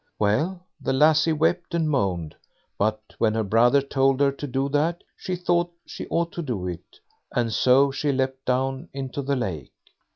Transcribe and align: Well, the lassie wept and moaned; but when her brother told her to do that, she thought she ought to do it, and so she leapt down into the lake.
Well, 0.17 0.65
the 0.81 0.93
lassie 0.93 1.31
wept 1.31 1.75
and 1.75 1.87
moaned; 1.87 2.35
but 2.79 3.01
when 3.19 3.35
her 3.35 3.43
brother 3.43 3.83
told 3.83 4.19
her 4.19 4.31
to 4.31 4.47
do 4.47 4.67
that, 4.69 5.03
she 5.15 5.35
thought 5.35 5.71
she 5.85 6.07
ought 6.07 6.31
to 6.31 6.41
do 6.41 6.65
it, 6.67 6.99
and 7.35 7.53
so 7.53 7.91
she 7.91 8.11
leapt 8.11 8.45
down 8.45 8.89
into 8.93 9.21
the 9.21 9.35
lake. 9.35 9.71